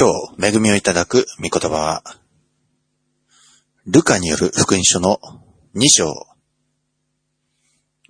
[0.00, 2.02] 今日恵みをいただく御言葉は、
[3.84, 5.20] ルカによる福音書の
[5.74, 6.06] 2章、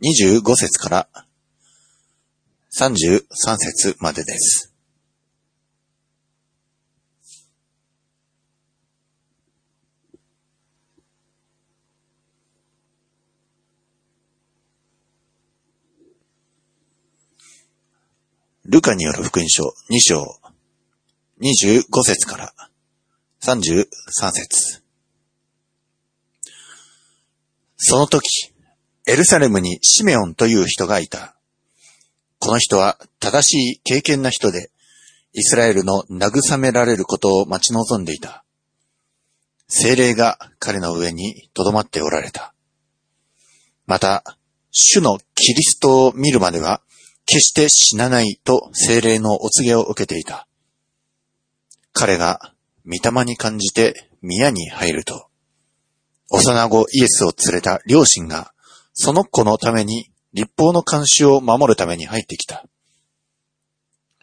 [0.01, 1.09] 25節から
[2.79, 3.23] 33
[3.57, 4.73] 節までです。
[18.65, 20.40] ルカによる福音書2章
[21.43, 22.53] 25節から
[23.43, 23.87] 33
[24.31, 24.83] 節
[27.79, 28.53] その時、
[29.07, 31.35] エルサレムにシメオンという人がいた。
[32.39, 34.71] この人は正しい敬虔な人で、
[35.33, 38.45] イスラエルの慰められることを待ち望んでいた。
[39.67, 42.53] 精霊が彼の上に留まっておられた。
[43.87, 44.37] また、
[44.71, 46.83] 主のキリストを見るまでは、
[47.25, 50.47] 決して死なないと精霊のお告げを受けていた。
[51.93, 52.55] 彼が
[52.87, 55.27] 御霊に感じて宮に入ると、
[56.31, 58.53] 幼子イエスを連れた両親が、
[58.93, 62.65] その子のために立法の監視を守るために入ってきた。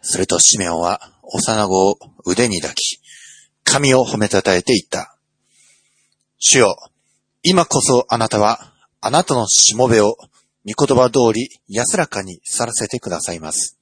[0.00, 3.00] するとシメオは幼子を腕に抱き、
[3.64, 5.18] 神を褒めたたえていった。
[6.38, 6.76] 主よ、
[7.42, 10.16] 今こそあなたは、あなたのしもべを、
[10.66, 13.78] 御言葉通り安らかに去らせてくださいます。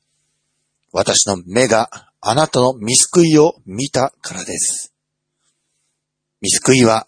[0.93, 4.92] 私の目があなたの見救いを見たからです。
[6.41, 7.06] 見救いは、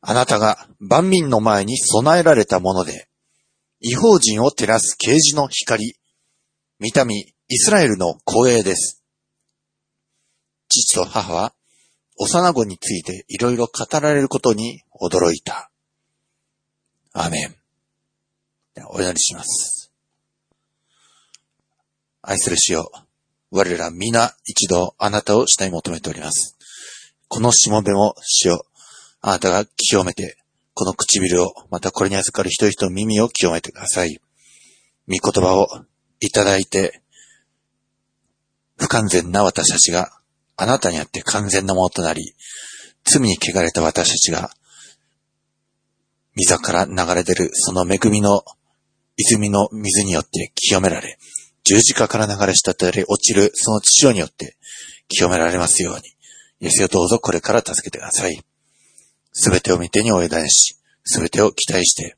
[0.00, 3.10] あなたが万民の前に備えられたもので、
[3.80, 5.96] 違法人を照らす啓示の光、
[6.78, 9.04] 見た目イスラエルの光栄です。
[10.70, 11.52] 父と母は、
[12.16, 15.70] 幼子についていろいろ語られることに驚いた。
[17.12, 17.54] アメン。
[18.92, 19.92] お祈りします。
[22.22, 22.90] 愛する主よ、
[23.50, 26.56] 我ら皆一度あなたを主に求めております。
[27.28, 28.66] このしもべも主よ、
[29.20, 30.38] あなたが清めて、
[30.74, 34.20] この唇を、またこれに預かる人一人の耳を清めてください。
[35.08, 35.66] 御言葉を
[36.20, 37.02] いただいて、
[38.76, 40.10] 不完全な私たちが
[40.56, 42.34] あなたにあって完全なものとなり、
[43.04, 44.50] 罪に汚れた私たちが、
[46.34, 48.42] 溝から流れ出るその恵みの
[49.16, 51.18] 泉の水によって清められ、
[51.64, 54.56] 十字架から流れ滴り落ちるその血潮によって
[55.08, 56.02] 清められますように、
[56.60, 58.42] イエスよどうぞこれから助けてください。
[59.32, 62.16] すべてを見てにお委ねし、すべてを期待して、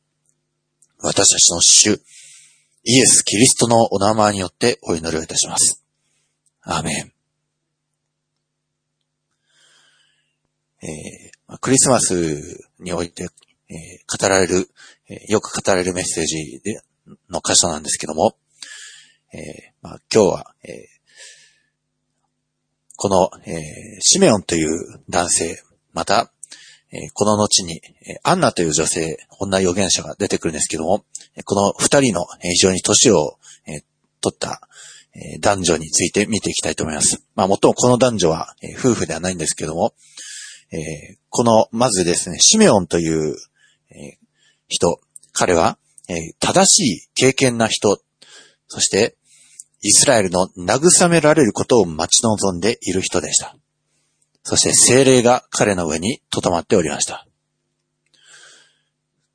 [0.98, 2.02] 私たちの主、
[2.84, 5.84] イエス・キリストのお名前によってお祈りをいたします。
[6.62, 7.12] アーメン。
[10.82, 13.28] えークリスマスにおいて、
[13.68, 14.68] えー語られる、
[15.08, 16.80] えーよく語られるメッセージで
[17.28, 18.36] の箇所なんですけども、
[19.32, 19.42] えー
[19.82, 21.00] まあ、今日は、えー
[23.02, 23.60] この、えー
[24.00, 25.62] シメオンという男性、
[25.94, 26.30] また、
[26.92, 31.04] えこの後に、えアンナという女性、女預言者が出てくるんですけども、
[31.44, 33.82] この二人のえ非常に年を、え
[34.20, 34.68] 取った、
[35.14, 37.22] え男女について見ていきたいと思います。
[37.34, 39.94] まあ、もっともこの男女は、え夫婦ではないんですけども、
[40.70, 43.34] えこの、まずですね、シメオンという、
[43.92, 44.18] え
[44.68, 45.00] 人、
[45.32, 48.02] 彼は、え正しい敬虔な人、
[48.68, 49.16] そして、
[49.82, 53.56] イスラエルの慰められることを待ち望んでいる人でした。
[54.42, 57.26] そして精霊が彼の上に留まっておりました。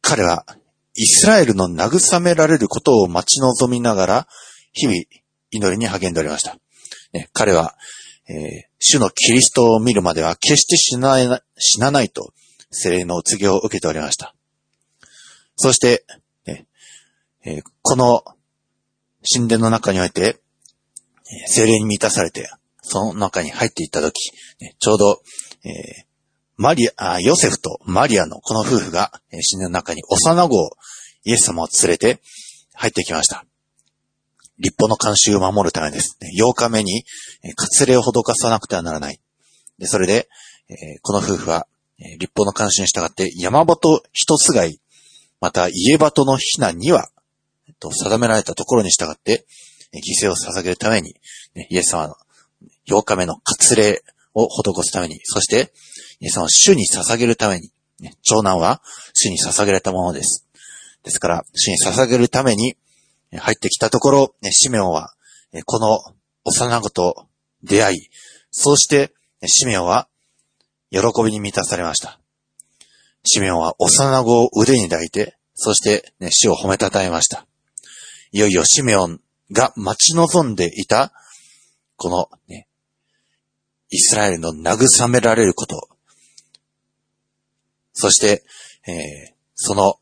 [0.01, 0.45] 彼は、
[0.93, 4.27] イスラエルの慰められることを待ち望みながら、
[4.71, 4.97] 日々
[5.49, 6.57] 祈りに励んでおりました。
[7.11, 7.75] ね、彼は、
[8.27, 12.33] えー主のキリストを見るまでは決して死なない死なないと、
[12.69, 14.35] 精霊のお告げを受けておりました。
[15.55, 16.05] そして、
[16.45, 16.67] ね
[17.45, 18.23] えーこの
[19.31, 22.49] 神殿の中において、えー精霊に満たされて、
[22.81, 24.31] その中に入っていったとき、
[24.79, 25.21] ちょうど、
[25.63, 26.05] えー
[26.57, 30.69] マリア、ヨセフとマリアのこの夫婦が、え神殿の中に幼子を、
[31.25, 32.21] イエス様を連れて
[32.73, 33.45] 入ってきました。
[34.59, 36.17] 立法の慣習を守るためです。
[36.39, 37.03] 8日目に、
[37.43, 39.19] えー割礼を施さなくてはならない。
[39.79, 40.29] で、それで、
[40.69, 41.67] えーこの夫婦は、
[41.99, 44.79] えー立法の慣習に従って山鳩一つがい、
[45.41, 47.09] また家鳩の避難には、
[47.67, 49.45] えっと、定められたところに従って、
[49.93, 51.15] 犠牲を捧げるために、
[51.69, 52.15] イエス様の
[52.87, 54.03] 8日目の割礼
[54.33, 55.73] を施すために、そして、
[56.19, 57.71] イエス様を主に捧げるために、
[58.23, 58.81] 長男は
[59.13, 60.45] 主に捧げられたものです。
[61.03, 62.75] ですから、主に捧げるために、
[63.31, 65.13] 入ってきたところ、シメオは、
[65.65, 65.99] この
[66.43, 67.27] 幼子と
[67.63, 68.09] 出会い、
[68.51, 69.13] そうして、
[69.45, 70.07] シメオは、
[70.91, 72.19] 喜びに満たされました。
[73.23, 77.47] シメオは幼子を腕に抱いて、そして、ね、主を褒めたたえました。
[78.35, 79.21] いよいよシメオン
[79.53, 81.13] が待ち望んでいた、
[81.95, 82.67] この、ね、
[83.89, 85.87] イスラエルの慰められること。
[87.93, 88.43] そして、
[88.85, 89.93] えー、その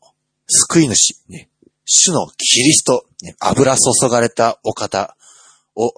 [0.48, 1.48] 救い主、ね、
[1.84, 3.06] 主のキリスト、
[3.38, 5.16] 油注がれたお方
[5.76, 5.94] を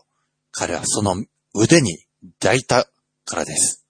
[0.51, 1.25] 彼はその
[1.55, 2.05] 腕に
[2.39, 2.87] 抱いた
[3.25, 3.83] からです。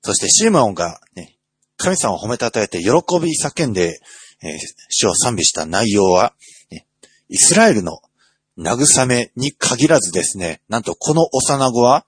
[0.00, 1.36] そしてシーマオンが、ね、
[1.76, 2.86] 神様を褒めたたえて喜
[3.20, 4.00] び叫んで、
[4.44, 4.58] えー、
[4.90, 6.34] 主を賛美した内容は、
[7.28, 8.00] イスラエルの
[8.58, 12.04] 慰めに限らずですね、なんとこの幼子は、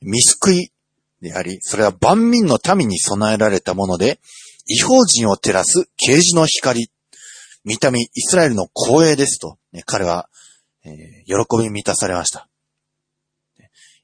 [0.00, 0.72] 見救い
[1.20, 4.20] であり、それは万民の民に備えられたもので、
[4.66, 6.88] 違法人を照らす啓示の光、
[7.64, 10.28] 見た目イスラエルの光栄ですと、ね、彼は、
[10.84, 12.48] えー、喜び満たされました。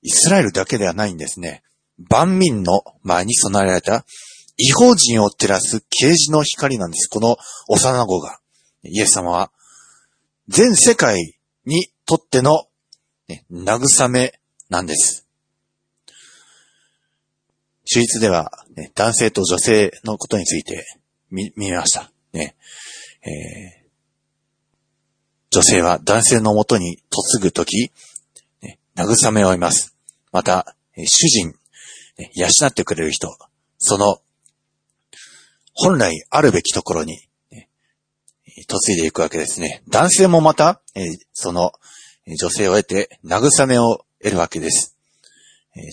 [0.02, 1.62] イスラエルだけではないんですね。
[2.10, 4.04] 万民の前に備えられた
[4.58, 7.08] 違法人を照らす啓示の光なんです。
[7.08, 7.37] この
[7.69, 8.38] 幼子が。
[8.82, 9.50] イエス様は、
[10.49, 12.66] 全世界にとっての、
[13.28, 15.26] ね、慰めなんです。
[17.90, 20.84] 手術では、ね、男性と女性のことについて
[21.31, 22.10] 見、見ました。
[22.32, 22.56] ね
[23.22, 23.88] えー、
[25.50, 27.02] 女性は男性のもとに
[27.34, 27.93] 嫁ぐとき、
[28.62, 29.96] ね、慰めをいます。
[30.32, 31.55] また、主人、
[32.34, 33.37] 養ってくれる人、
[33.78, 34.20] その、
[35.80, 37.28] 本来あるべきところに
[38.56, 39.82] 嫁いでいくわけですね。
[39.88, 41.72] 男性もまた、え、その
[42.26, 44.96] 女性を得て慰めを得るわけです。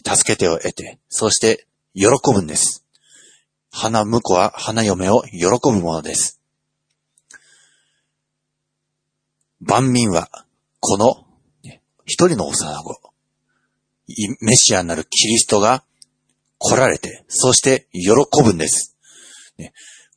[0.03, 2.83] 助けてを得て、そして喜ぶんです。
[3.69, 6.41] 花婿は花嫁を喜ぶものです。
[9.61, 10.29] 万民は、
[10.79, 11.27] この、
[12.05, 13.13] 一人の幼子、
[14.41, 15.83] メシアになるキリストが
[16.57, 18.09] 来られて、そして喜
[18.43, 18.94] ぶんです。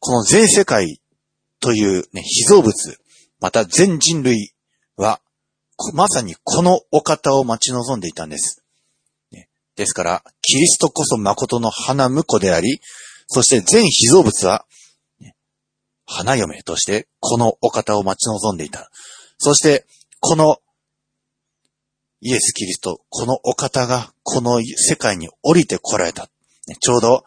[0.00, 1.00] この全世界
[1.61, 2.73] というね、被造物、
[3.40, 4.52] また全人類
[4.96, 5.20] は、
[5.94, 8.64] まさにこのお方を待ち望んでいたんです。
[9.76, 12.81] ですから、キリストこそ誠の花婿であり、
[13.29, 14.67] そして全被造物は、
[16.05, 18.90] 花嫁としてこのお方を待ち望んでいた。
[19.38, 19.87] そして、
[20.20, 20.56] この
[22.20, 26.29] イエス・キリスト、このお方がこの世界に降りて来られた。
[26.81, 27.25] ちょうど、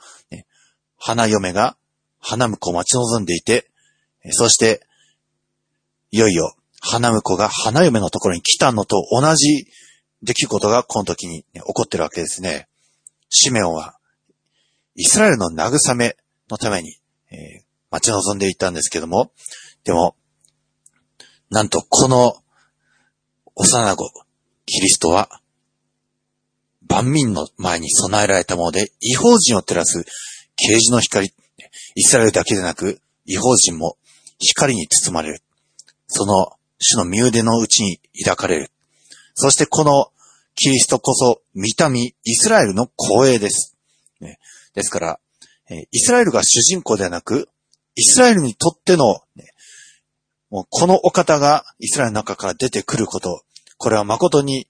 [0.97, 1.77] 花嫁が
[2.21, 3.69] 花婿を待ち望んでいて、
[4.29, 4.85] そして、
[6.11, 9.67] いよいよ、花婿が花嫁のところに来たのと同じ
[10.23, 12.67] 出来事がこの時に、起こってるわけですね。
[13.29, 13.97] シメオンは、
[14.95, 16.15] イスラエルの慰め
[16.49, 16.97] のために、
[17.31, 19.31] えー、待ち望んでいたんですけども、
[19.83, 20.15] でも、
[21.49, 22.35] なんとこの
[23.55, 24.11] 幼子、
[24.65, 25.41] キリストは、
[26.87, 30.03] 万民の前に備えられたもので、違法人を照らす
[30.55, 31.33] 啓示の光、
[31.95, 33.97] イスラエルだけでなく、違法人も
[34.39, 35.41] 光に包まれる。
[36.07, 38.71] その主の身腕のうちに抱かれる。
[39.33, 40.11] そしてこの
[40.55, 43.75] キリストこそ、見た目、イスラエルの光栄です。
[44.73, 45.19] ですから、
[45.69, 47.49] イスラエルが主人公ではなく、
[47.95, 49.21] イスラエルにとっての、
[50.69, 53.43] このお方がイスラエルの中から出てくること、
[53.77, 54.67] これは誠に、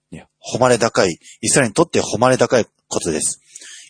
[0.53, 3.40] 誉れ高い、イスラエルにとって誉れ高いことです。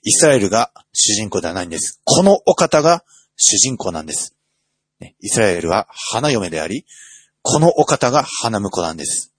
[0.04, 2.02] イスラエルが主人公ではないんです。
[2.04, 3.04] このお方が
[3.36, 4.36] 主人公なんです。
[5.20, 6.86] イスラエルは花嫁であり、
[7.42, 9.34] このお方が花婿なんです。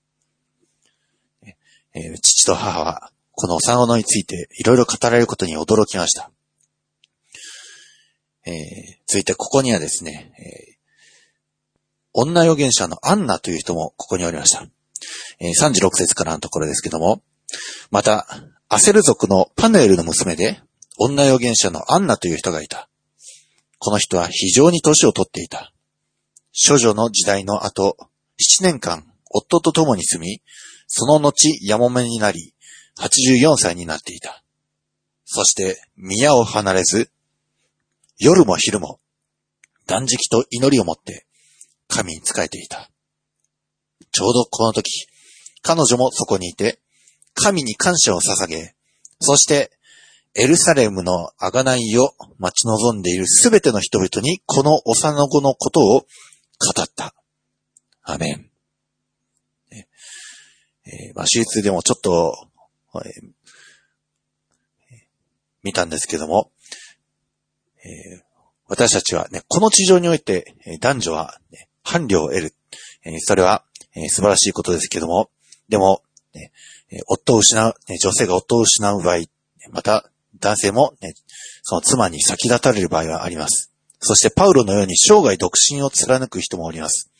[2.22, 6.30] 父と母は、この幼子についていろいろ語られることに驚きました。
[8.44, 8.54] えー、
[9.06, 10.76] 続いてここにはですね、えー、
[12.12, 14.66] 女預言者のアンナという人もここにおりました。
[15.38, 17.22] えー、36節からのところですけども、
[17.90, 18.26] また、
[18.74, 20.62] アセル族のパネルの娘で、
[20.96, 22.88] 女預言者のアンナという人がいた。
[23.78, 25.74] この人は非常に年をとっていた。
[26.66, 27.98] 処女の時代の後、
[28.40, 30.40] 7年間、夫と共に住み、
[30.86, 32.54] その後、やもめになり、
[32.96, 34.42] 84歳になっていた。
[35.26, 37.10] そして、宮を離れず、
[38.16, 39.00] 夜も昼も、
[39.86, 41.26] 断食と祈りをもって、
[41.88, 42.90] 神に仕えていた。
[44.12, 45.08] ちょうどこの時、
[45.60, 46.78] 彼女もそこにいて、
[47.34, 48.74] 神に感謝を捧げ、
[49.20, 49.70] そして、
[50.34, 56.06] エルサレムの贖いを待ち望んでいるすべての人々にこの幼子のことを語
[56.82, 57.14] った。
[58.02, 58.52] アメン。
[60.84, 62.34] えー、まあ、手術でもちょっと、
[62.96, 63.32] えー、
[65.62, 66.50] 見たんですけども、
[67.84, 68.22] えー、
[68.66, 72.54] 私たちはね、この地上において、男女は、ね、伴侶を得る。
[73.04, 75.30] え、それは、え、素晴らしいことですけども、
[75.68, 76.02] でも、
[76.34, 76.52] ね、
[77.06, 79.24] 夫を失う、女性が夫を失う場合、
[79.70, 80.08] また、
[80.38, 81.14] 男性もね、
[81.62, 83.70] その妻に先立たれる場合はあります。
[84.00, 87.10] そしてパウロのように生涯独身を貫く人もおります。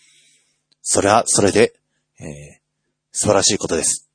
[0.82, 1.74] それはそれで、
[2.18, 2.26] えー、
[3.12, 4.08] 素晴らしいことです。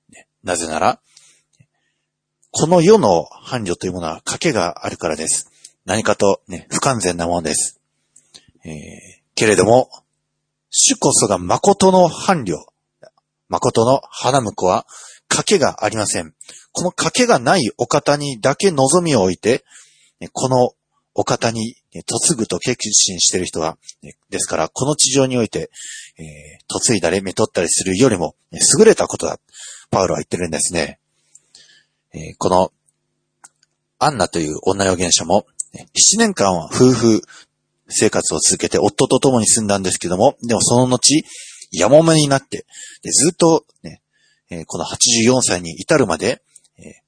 [0.44, 1.00] なぜなら、
[2.52, 5.50] この世の伴侶というものは賭けがあるからです。
[5.86, 7.80] 何かとね、不完全なものです。
[8.66, 8.72] えー、
[9.36, 9.90] けれども、
[10.70, 12.58] 主こそが誠の伴侶、
[13.48, 14.86] 誠の花婿は
[15.30, 16.34] 賭けがありません。
[16.72, 19.64] この賭けがないお方にだけ望みを置いて、
[20.34, 20.72] この
[21.14, 23.78] お方に嫁ぐと決心している人は、
[24.30, 25.72] ですから、この地上において、
[26.18, 29.40] えー、嫁いだり、めとったりするよりも、優れたことだ。
[29.90, 31.00] パウロは言ってるんですね。
[32.14, 32.72] えー、この、
[34.00, 37.22] アンナという女預言者も、7年間は夫婦
[37.90, 41.24] 生活を続けて夫と共に住んだんですけども、でもその後、
[41.72, 42.66] やもめになって、
[43.04, 44.02] ずっとね、
[44.66, 46.42] この84歳に至るまで、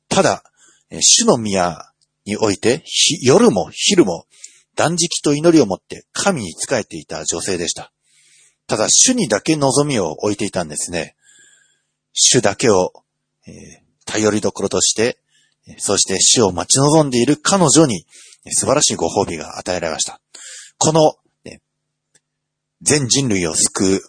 [0.09, 0.43] ただ、
[0.89, 1.91] えー、主の宮
[2.25, 2.83] において、
[3.21, 4.25] 夜も昼も
[4.75, 7.91] 断食と祈りをもって神に仕えていた女性でした。
[8.67, 11.15] ただ、主にだけ望みを置いていたんですね。
[12.13, 12.93] 主だけを、
[14.05, 15.17] 頼りどころとして、
[15.77, 18.05] そして主を待ち望んでいる彼女に
[18.47, 20.19] 素晴らしいご褒美が与えられました。
[20.77, 21.15] この、
[22.81, 24.01] 全人類を救う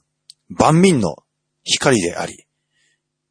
[0.49, 1.17] 万民の
[1.65, 2.47] 光であり、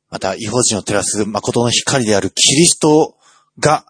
[0.09, 3.17] また、違法人を照らす誠の光であるキリスト
[3.59, 3.85] が、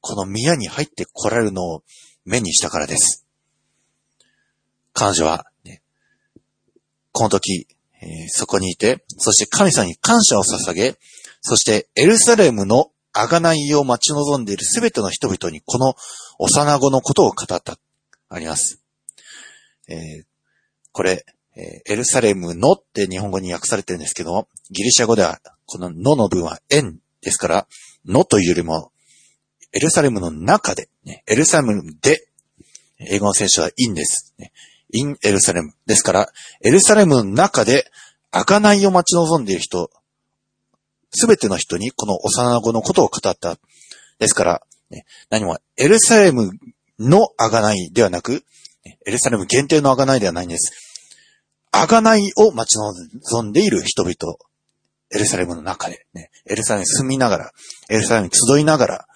[0.00, 1.82] この宮に入って来られるのを
[2.24, 3.26] 目にしたからです。
[4.92, 5.82] 彼女は、ね、
[7.12, 7.66] この時、
[8.00, 10.96] えー、そこにいて、そして神様に感謝を捧げ、
[11.40, 15.94] そしてエルサレムの贖いを待ち望んでいるすべての人々にこの
[16.38, 17.78] 幼子のことを語った、
[18.28, 18.80] あります。
[19.88, 20.24] えー、
[20.92, 21.24] これ、
[21.58, 27.66] え、エルサレムのって日本語に訳されてるんですけど、ギリシャ語ではこののの文は円ですから、
[28.06, 28.92] のというよりも、
[29.72, 32.28] エルサレムの中で、ね、エルサレムで、
[33.00, 34.34] 英語の聖書はインです。
[34.92, 35.72] インエルサレム。
[35.84, 36.28] ですから、
[36.62, 37.90] エルサレムの中で、
[38.32, 39.90] 贖いを待ち望んでいる人、
[41.10, 43.58] すべての人にこの幼子のことを語った。
[44.18, 44.62] ですから、
[45.28, 46.52] 何も、エルサレム
[46.98, 48.44] の贖いではなく、
[49.06, 50.87] エルサレム限定の贖いではないんです。
[51.72, 54.14] 贖いを待ち望んでいる人々、
[55.14, 57.50] エルサレムの中で、ね、エルサレムに住みながら、
[57.88, 59.06] エルサレムに集いながら、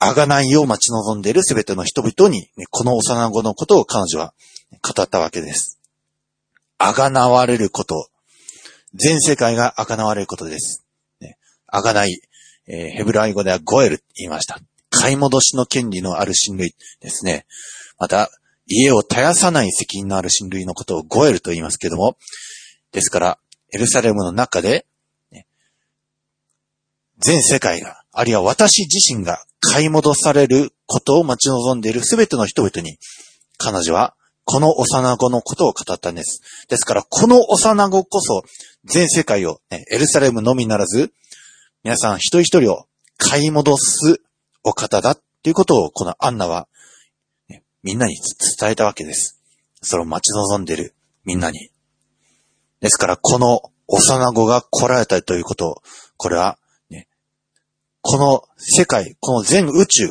[0.00, 4.34] 贖いを待ち望んでいるすべての人々に、ね、この幼子のことを彼女は
[4.82, 5.78] 語ったわけです。
[6.78, 8.08] 贖われること。
[8.94, 10.84] 全世界が贖われることです。
[11.20, 11.36] ね、
[11.72, 12.20] 贖い、
[12.68, 14.58] えー、ヘブライ語ではゴエルって言いました。
[14.90, 17.46] 買い戻しの権利のある親類ですね。
[17.98, 18.30] また、
[18.68, 22.16] 家を絶やさない責任のある親類のことをゴエルと言いますけども、
[22.92, 23.38] ですから、
[23.72, 24.86] エルサレムの中で、
[25.32, 25.46] ね、
[27.18, 32.98] 全世界が、あるいは私自身が買い戻されることを待ち望んでいるすべての人々に、
[33.56, 34.14] 彼女は
[34.50, 36.40] この幼子のことを語ったんです。
[36.68, 38.42] ですから、この幼子こそ、
[38.84, 41.12] 全世界を、ね、エルサレムのみならず、
[41.84, 42.86] 皆さん一人一人を
[43.18, 44.22] 買い戻す
[44.64, 46.66] お方だっていうことを、このアンナは、
[47.88, 48.16] みんなに
[48.60, 49.40] 伝えたわけです。
[49.80, 51.70] それを待ち望んでるみんなに。
[52.80, 55.80] ですから、この幼子が来られたということ、
[56.18, 56.58] これは、
[56.90, 57.08] ね
[58.02, 60.06] この世界、この全宇宙、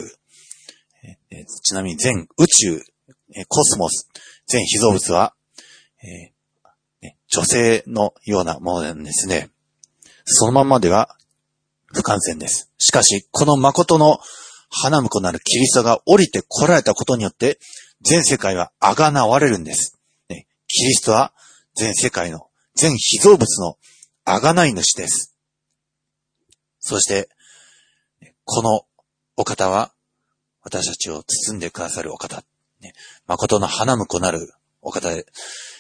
[1.30, 2.82] えちなみに全宇宙、
[3.36, 4.10] えコスモス、
[4.48, 5.36] 全被造物は、
[6.02, 9.52] えー、女性のようなものなんですね。
[10.26, 11.16] そのままでは
[11.94, 12.72] 不完全です。
[12.80, 14.18] しかし、この誠の
[14.70, 17.60] 花婿なるキリストが降りて来られたことによって、
[18.02, 19.98] 全世界は贖われるんです。
[20.30, 21.34] ね、キリストは
[21.76, 23.78] 全世界の、全被造物の
[24.26, 25.36] 贖い主です。
[26.80, 27.30] そして、
[28.44, 28.86] この
[29.36, 29.92] お方は、
[30.62, 32.44] 私たちを包んでくださるお方。
[32.82, 32.94] ね、
[33.26, 35.26] 誠の花婿なるお方で、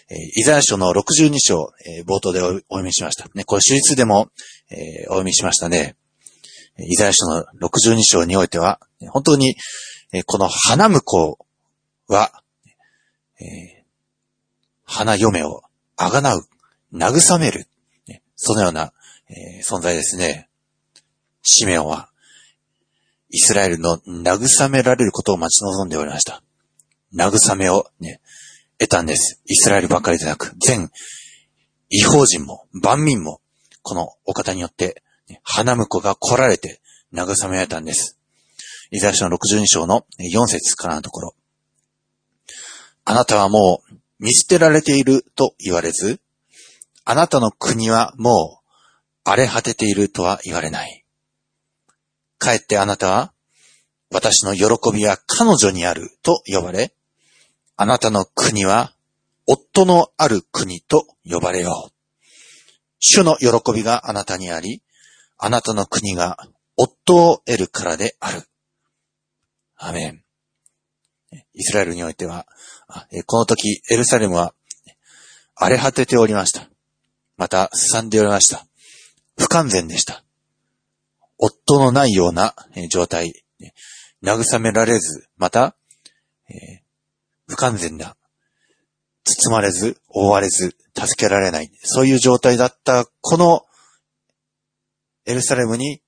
[0.09, 3.29] え、イザヤ書の62章、え、冒頭でお読みしました。
[3.33, 4.29] ね、これ、手術でも、
[4.69, 5.97] え、お読みしましたね。
[6.79, 8.79] イザヤ書の62章においては、
[9.09, 9.55] 本当に、
[10.25, 11.37] この花婿
[12.07, 12.43] は、
[14.83, 15.63] 花嫁を
[15.95, 16.47] あがなう、
[16.93, 17.67] 慰める、
[18.35, 18.93] そのような、
[19.67, 20.49] 存在ですね。
[21.41, 22.09] シメオは、
[23.29, 26.41] イスラエルの慰められることを待ち望んでおりました。
[27.13, 28.21] 慰めをね、
[28.77, 29.41] 得たんです。
[29.45, 30.91] イスラエルばかりでなく、全
[31.89, 33.41] 違法人も万民も、
[33.81, 35.03] このお方によって、
[35.43, 36.81] 花婿が来られて
[37.13, 38.17] 慰められたんです。
[38.91, 41.35] イザヤ書の62章の4節からのところ。
[43.05, 46.19] あなたはもう見捨てられていると言われず、
[47.05, 48.67] あなたの国はもう
[49.23, 51.05] 荒れ果てているとは言われない。
[52.37, 53.33] かえってあなたは、
[54.09, 56.93] 私の喜びは彼女にあると呼ばれ、
[57.75, 58.93] あなたの国は、
[59.45, 61.91] 夫のある国と呼ばれよう。
[62.99, 64.81] 主の喜びがあなたにあり、
[65.37, 66.37] あなたの国が
[66.75, 68.43] 夫を得るからである。
[69.75, 70.23] アメン。
[71.53, 72.45] イスラエルにおいては、
[73.25, 74.53] この時、エルサレムは
[75.55, 76.69] 荒れ果てておりました。
[77.35, 78.65] また、すさんでおりました。
[79.37, 80.23] 不完全でした。
[81.37, 82.55] 夫のないような
[82.89, 83.33] 状態、
[84.23, 85.75] 慰められず、また、
[86.49, 86.81] え
[87.47, 88.15] 不完全な、
[89.23, 93.66] 包まれず、覆われず、助けられない、そういう状態だったこの
[95.27, 96.01] エルサレムに、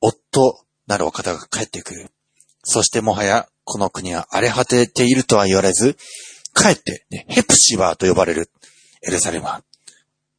[0.00, 2.10] 夫なるお方が帰ってくる。
[2.62, 5.96] そしてもはやこの国は荒れ果てているとは言われず、
[6.54, 8.50] 帰って、ね、ヘプシバーと呼ばれる
[9.02, 9.62] エルサレムは、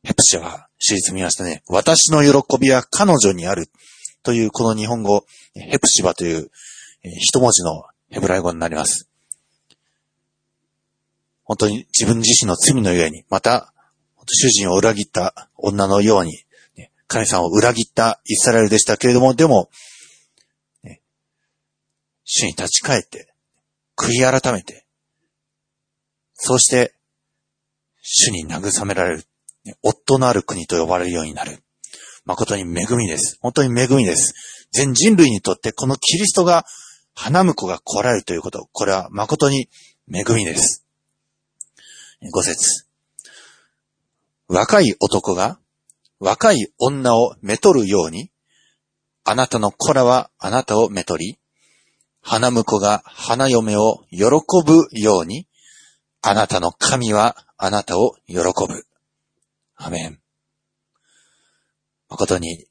[0.03, 1.63] ヘプシバー、シリーズ見ましたね。
[1.67, 3.67] 私の喜びは彼女にある
[4.21, 6.51] というこの日本語、ヘプシバという
[7.03, 9.09] 一文字のヘブライ語になります。
[11.43, 13.73] 本当に自分自身の罪のゆえに、また、
[14.27, 16.43] 主人を裏切った女のように、
[17.11, 19.69] 神さんを裏切ったイスラエルでしたけれども、でも、
[20.81, 21.01] ね、
[22.23, 23.33] 主に立ち返って、
[23.97, 24.85] 悔い改めて、
[26.33, 26.93] そうして、
[28.01, 29.25] 主に慰められる、
[29.83, 31.59] 夫のある国と呼ばれるようになる。
[32.23, 33.37] 誠に恵みです。
[33.41, 34.33] 本当に恵みです。
[34.71, 36.65] 全人類にとってこのキリストが
[37.13, 39.67] 花婿が来られるということ、これは誠に
[40.09, 40.85] 恵みです。
[42.31, 42.85] 五節。
[44.47, 45.60] 若い男が
[46.21, 48.29] 若い女をめとるように、
[49.23, 51.39] あなたの子らはあなたをめとり、
[52.21, 54.25] 花婿が花嫁を喜
[54.63, 55.47] ぶように、
[56.21, 58.85] あなたの神はあなたを喜ぶ。
[59.75, 60.19] アメン。
[62.07, 62.67] 誠に、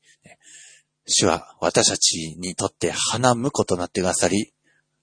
[1.07, 4.53] 主は私たちにとって花婿となってくださり、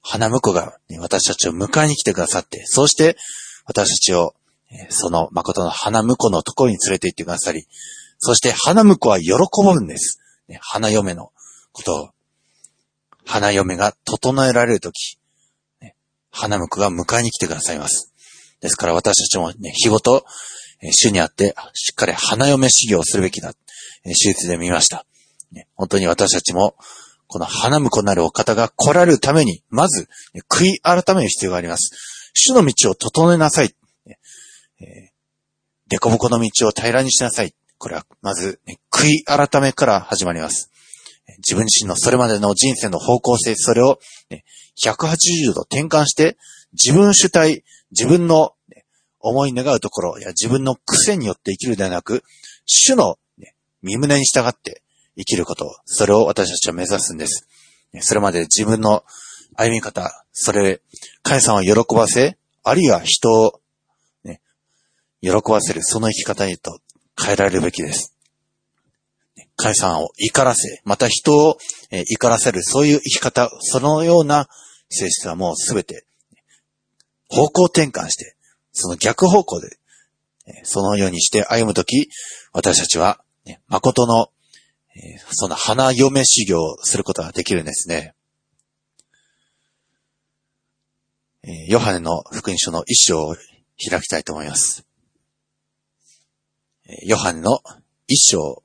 [0.01, 3.17] 花婿が私たちを迎えに来てくださって、そして
[3.65, 4.35] 私たちを
[4.87, 7.67] その誠の花婿のところに連れて行ってくださり、
[8.19, 9.31] そして花婿は喜
[9.63, 10.19] ぶんです。
[10.59, 11.31] 花嫁の
[11.71, 12.09] ことを。
[13.25, 15.17] 花嫁が整えられるとき、
[16.31, 18.13] 花婿が迎えに来てくださいます。
[18.61, 20.25] ですから私たちもね、日ごと、
[20.91, 23.53] 主にあって、しっかり花嫁修行をするべきだ。
[24.03, 25.05] 手術で見ました。
[25.75, 26.75] 本当に私たちも、
[27.27, 30.07] この花婿なるお方が来られるために、まず、
[30.49, 31.91] 悔い改める必要があります。
[32.33, 33.75] 主の道を整えなさい。
[34.05, 35.09] えー、
[35.87, 37.53] デコボコの道を平らにしなさい。
[37.77, 38.59] これは、まず、
[38.91, 40.71] 悔い改めから始まります。
[41.37, 44.43] 自分自身のそれまでの人生の方向性、それを、ね、
[44.83, 46.37] 180度転換して、
[46.73, 48.53] 自分主体、自分の、
[49.19, 52.23] 思い願うところや自分の癖によって生きるではなく、
[52.65, 54.83] 主の、ね、身胸に従って
[55.17, 57.47] 生きること、それを私たちは目指すんです。
[57.99, 59.03] それまで自分の
[59.55, 60.81] 歩み方、それ、
[61.23, 63.59] 神さんを喜ばせ、あるいは人を
[65.21, 66.79] 喜ばせる、その生き方へと
[67.21, 68.15] 変えられるべきです。
[69.55, 71.57] 神様を怒らせ、また人を
[71.91, 74.47] 怒らせる、そういう生き方、そのような
[74.89, 76.07] 性質はもうすべて
[77.29, 78.35] 方向転換して、
[78.71, 79.77] その逆方向で、
[80.63, 82.09] そのようにして歩むとき、
[82.53, 84.29] 私たちは、ね誠の、
[85.31, 88.13] その花嫁修行をすることができるんですね。
[91.67, 93.35] ヨハネの福音書の一章を
[93.89, 94.86] 開きたいと思います。
[96.87, 97.59] ヨハネの
[98.07, 98.63] 一章。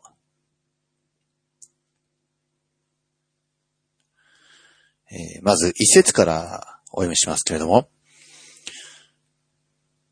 [5.11, 7.88] え、まず一節からお読みしますけれども、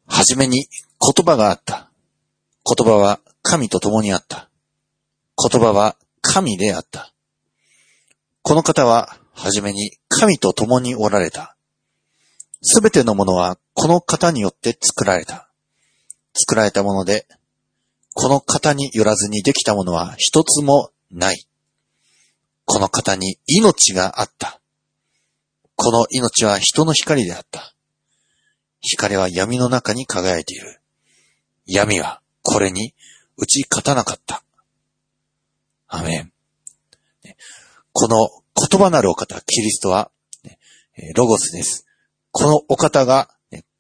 [0.07, 0.67] はじめに
[1.15, 1.93] 言葉があった。
[2.65, 4.51] 言葉は神と共にあった。
[5.49, 7.13] 言葉は神であった。
[8.43, 11.57] この方ははじめに神と共におられた。
[12.61, 15.49] すべてのものはこの方によって作られた。
[16.35, 17.27] 作られたもので
[18.15, 21.47] この方によらずにできたものは一つもない。
[22.65, 24.61] この方に命があった。
[25.77, 27.75] この命は人の光であった。
[28.81, 30.81] 光は闇の中に輝いている。
[31.67, 32.95] 闇はこれに
[33.37, 34.43] 打ち勝たなかった。
[35.89, 36.33] アメン。
[37.93, 40.11] この言葉なるお方、キリストは、
[41.15, 41.87] ロゴスです。
[42.31, 43.31] このお方が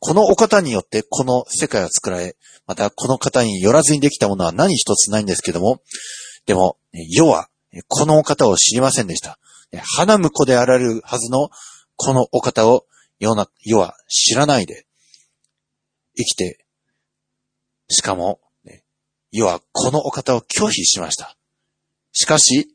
[0.00, 2.36] このお方によってこの世界は作られ、
[2.66, 5.82] またこの方によらずにできたものは何一つないんですけども、
[6.46, 7.48] でも、世は
[7.86, 9.38] このお方を知りませんでした。
[9.96, 11.50] 花婿であられるはずの
[11.96, 12.86] このお方を
[13.18, 13.28] 世
[13.78, 14.86] は知らないで
[16.16, 16.64] 生きて、
[17.88, 18.40] しかも、
[19.30, 21.36] 世はこのお方を拒否しました。
[22.12, 22.74] しかし、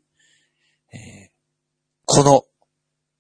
[2.05, 2.45] この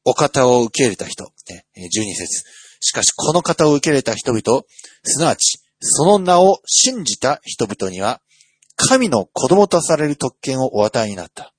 [0.05, 2.43] お方を受け入れた人、12節
[2.85, 4.61] しかしこの方を受け入れた人々、
[5.03, 8.21] すなわち、その名を信じた人々には、
[8.75, 11.51] 神の子供とされる特権をお与えになった。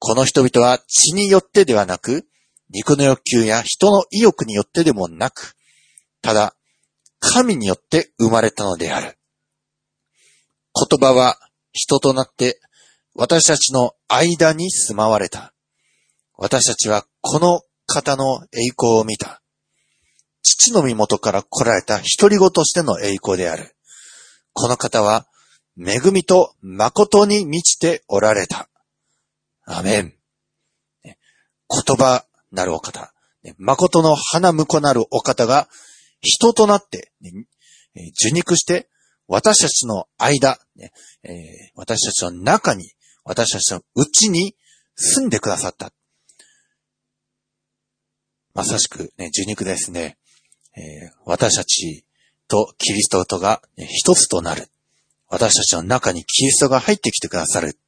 [0.00, 2.26] この人々は血によってではなく、
[2.70, 5.54] 肉の欲求や人の意欲によってでもなく、
[6.20, 6.56] ただ、
[7.20, 9.16] 神によって生まれたのである。
[10.74, 11.38] 言葉は
[11.72, 12.60] 人となって
[13.14, 15.54] 私たちの間に住まわれた。
[16.36, 19.41] 私たちはこの方の栄光を見た。
[20.62, 23.74] 父の身元から来られた一人子としての栄光である。
[24.52, 25.26] この方は
[25.76, 28.68] 恵みと誠に満ちておられた。
[29.64, 30.14] アメン。
[31.04, 33.12] 言葉なるお方。
[33.58, 35.68] 誠の花婿なるお方が
[36.20, 37.10] 人となって、
[38.20, 38.88] 受肉して
[39.26, 40.60] 私たちの間、
[41.74, 42.92] 私たちの中に、
[43.24, 44.54] 私たちの内に
[44.94, 45.92] 住んでくださった。
[48.54, 50.18] まさしくね、受肉ですね。
[51.24, 52.04] 私たち
[52.48, 54.68] とキリストとが一つとなる。
[55.28, 57.78] 私たちの中にキリストが入ってきてくださる。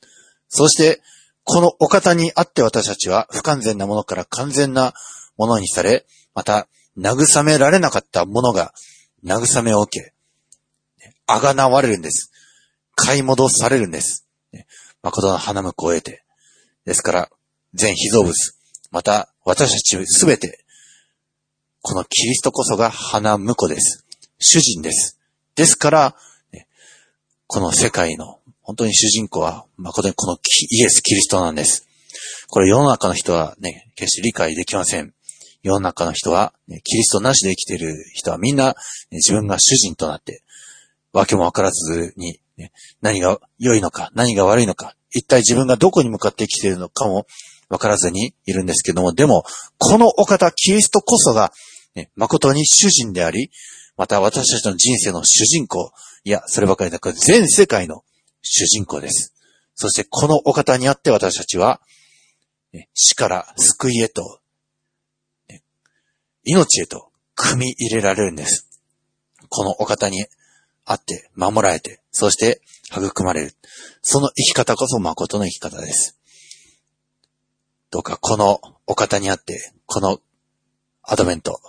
[0.48, 1.02] そして、
[1.42, 4.94] このお方にあって私たちは不完全なものから完全な
[5.36, 8.72] ものにされ、また、慰められなかったものが
[9.24, 10.14] 慰めを受け、
[11.26, 12.30] あがなわれるんです。
[12.94, 14.26] 買い戻されるんです。
[15.02, 16.24] 誠の花婿を得て。
[16.84, 17.30] ですから、
[17.74, 18.32] 全被造物、
[18.90, 20.63] また私たちすべて、
[21.86, 24.06] このキリストこそが花婿です。
[24.38, 25.20] 主人です。
[25.54, 26.16] ですから、
[27.46, 31.86] この世界の本当に主人公は誠にこのイエス・キリストなんです。
[32.48, 35.12] これ世の中の人はね、決して理解できません。
[35.62, 38.76] 世の中の人は、キリストなしで生きている人はみんな、
[39.10, 40.42] 自分が主人となって、
[41.12, 42.40] わけもわからずに、
[43.02, 47.26] 何が良いのか、何が悪いのか、一体自分がどこに向かって生きているのかも
[47.68, 49.44] わからずにいるんですけども、でも、
[49.76, 51.52] このお方、キリストこそが、
[51.94, 53.50] ね、誠に主人であり、
[53.96, 55.92] また私たちの人生の主人公、
[56.24, 58.04] いや、そればかりなく全世界の
[58.42, 59.32] 主人公です。
[59.74, 61.80] そしてこのお方にあって私たちは、
[62.94, 64.40] 死から救いへと、
[66.44, 68.68] 命へと組み入れられるんです。
[69.48, 70.26] このお方に
[70.84, 73.54] あって守られて、そして育まれる。
[74.02, 76.18] その生き方こそ誠の生き方です。
[77.90, 80.20] どうかこのお方にあって、この
[81.02, 81.60] アドベント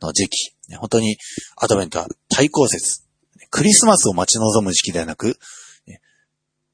[0.00, 1.16] の時期、本当に
[1.56, 3.02] アドベントは対抗節。
[3.50, 5.38] クリスマスを待ち望む時期ではなく、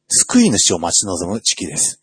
[0.08, 2.00] 救い主を待ち望む時期です。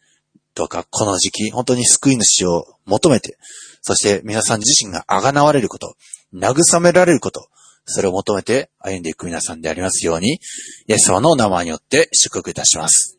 [0.56, 3.38] どうかこの時期、本当に救い主を求めて、
[3.82, 5.96] そして皆さん自身が贖われること、
[6.34, 7.48] 慰められること、
[7.86, 10.40] それを求めて歩んでいく皆さんでありますように、
[10.88, 13.18] イエス様の名前によって祝福いたします。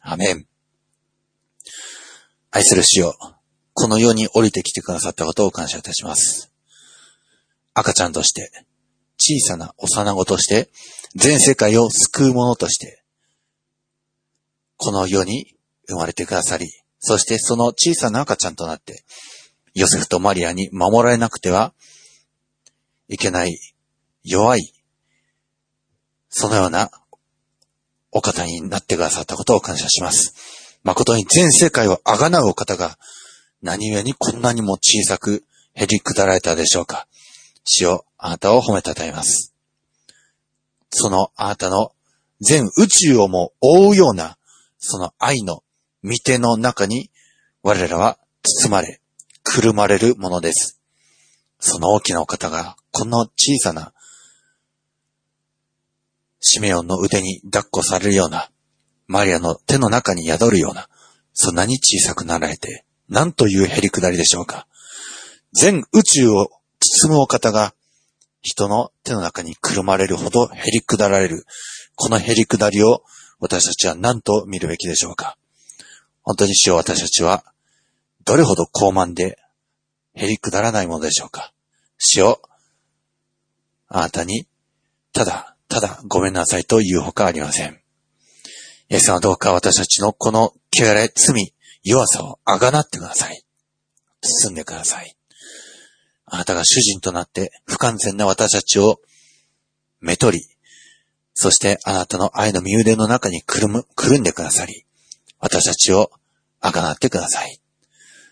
[0.00, 0.46] アメン。
[2.50, 3.14] 愛する主よ、
[3.72, 6.49] この世に降りてきてくださったことを感謝いたします。
[7.74, 8.50] 赤ちゃんとして、
[9.18, 10.70] 小さな幼子として、
[11.14, 13.02] 全世界を救う者として、
[14.76, 15.56] この世に
[15.88, 16.66] 生まれてくださり、
[16.98, 19.04] そしてその小さな赤ちゃんとなって、
[19.74, 21.72] ヨセフとマリアに守られなくては
[23.08, 23.58] いけない、
[24.24, 24.72] 弱い、
[26.28, 26.90] そのような
[28.12, 30.78] お方になってくださったことを感謝します。
[30.82, 32.98] 誠に全世界をあがなうお方が、
[33.62, 37.06] 何故にこんなにも小さく減り下られたでしょうか。
[37.64, 39.54] 死をあなたを褒めたたえます。
[40.90, 41.92] そのあなたの
[42.40, 44.38] 全宇宙をも覆うような
[44.78, 45.62] その愛の
[46.02, 47.10] 見ての中に
[47.62, 49.00] 我らは包まれ、
[49.42, 50.80] くるまれるものです。
[51.58, 53.92] その大きなお方が、この小さな
[56.40, 58.50] シメオンの腕に抱っこされるような、
[59.06, 60.88] マリアの手の中に宿るような、
[61.34, 64.66] そんなに小さくなられて、なんというへりくだりでしょうか。
[65.52, 66.48] 全宇宙を
[67.02, 67.74] 包むお方が、
[68.42, 71.44] 人の手の中にくるまれるほどへりくだられる、
[71.94, 73.02] このへりくだりを
[73.38, 75.36] 私たちは何と見るべきでしょうか？
[76.22, 77.44] 本当に主よ私たちは、
[78.24, 79.38] どれほど高慢で、
[80.14, 81.52] 減り下らないものでしょうか？
[81.98, 82.40] 主よ、
[83.88, 84.46] あなたに、
[85.12, 87.80] ただ、ただごめんなさいと言うほかありません。
[88.88, 93.44] イエス様どうか私たちのこの汚れ、罪、弱さをあがなってください。
[94.20, 95.14] 包んでください。
[96.30, 99.00] あなたが主人となって不完全な私たちを
[100.00, 100.40] めとり、
[101.34, 104.84] そしてあなたの愛の身腕の中にくるむ、くるんでくださり、
[105.40, 106.10] 私たちを
[106.60, 107.60] あがなってください。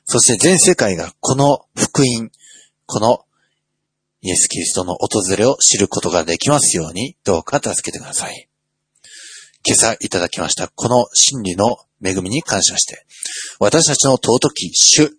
[0.05, 2.31] そして全世界がこの福音、
[2.87, 3.25] この
[4.23, 8.49] イエス・キリストの訪れを知ることができますように、どうか助けてください。
[9.67, 13.05] 今朝いただきましたこの真理の恵みに感謝して、
[13.59, 15.11] 私たちの尊き主、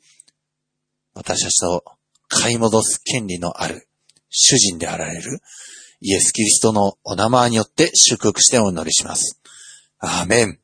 [1.13, 1.81] 私たちの
[2.29, 3.89] 買い戻す権利のある
[4.29, 5.41] 主人であられる
[5.99, 9.41] イエス・キリストのお名前によって祝福してお祈りします。
[9.99, 10.59] アーメン。